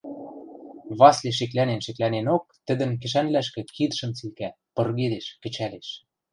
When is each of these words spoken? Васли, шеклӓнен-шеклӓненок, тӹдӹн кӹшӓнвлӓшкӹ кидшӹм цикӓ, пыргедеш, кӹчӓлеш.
Васли, 0.99 1.31
шеклӓнен-шеклӓненок, 1.37 2.43
тӹдӹн 2.67 2.91
кӹшӓнвлӓшкӹ 3.01 3.61
кидшӹм 3.75 4.11
цикӓ, 4.17 4.49
пыргедеш, 4.75 5.25
кӹчӓлеш. 5.41 5.87